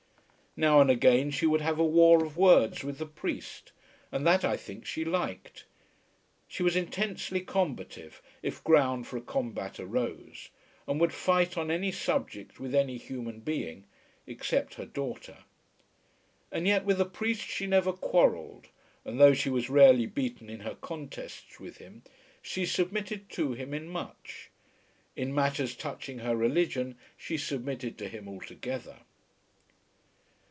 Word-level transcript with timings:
Now 0.57 0.81
and 0.81 0.89
again 0.91 1.31
she 1.31 1.45
would 1.45 1.61
have 1.61 1.79
a 1.79 1.85
war 1.85 2.25
of 2.25 2.35
words 2.35 2.83
with 2.83 2.97
the 2.97 3.05
priest, 3.05 3.71
and 4.11 4.27
that, 4.27 4.43
I 4.43 4.57
think, 4.57 4.85
she 4.85 5.05
liked. 5.05 5.63
She 6.45 6.61
was 6.61 6.75
intensely 6.75 7.39
combative, 7.39 8.21
if 8.43 8.61
ground 8.61 9.07
for 9.07 9.15
a 9.15 9.21
combat 9.21 9.79
arose; 9.79 10.49
and 10.89 10.99
would 10.99 11.13
fight 11.13 11.57
on 11.57 11.71
any 11.71 11.89
subject 11.89 12.59
with 12.59 12.75
any 12.75 12.97
human 12.97 13.39
being 13.39 13.85
except 14.27 14.73
her 14.73 14.85
daughter. 14.85 15.37
And 16.51 16.67
yet 16.67 16.83
with 16.83 16.97
the 16.97 17.05
priest 17.05 17.47
she 17.47 17.65
never 17.65 17.93
quarrelled; 17.93 18.67
and 19.05 19.21
though 19.21 19.33
she 19.33 19.49
was 19.49 19.69
rarely 19.69 20.05
beaten 20.05 20.49
in 20.49 20.59
her 20.59 20.75
contests 20.75 21.61
with 21.61 21.77
him, 21.77 22.03
she 22.41 22.65
submitted 22.65 23.29
to 23.29 23.53
him 23.53 23.73
in 23.73 23.87
much. 23.87 24.49
In 25.15 25.33
matters 25.33 25.77
touching 25.77 26.19
her 26.19 26.35
religion 26.35 26.97
she 27.15 27.37
submitted 27.37 27.97
to 27.99 28.09
him 28.09 28.27
altogether. 28.27 28.97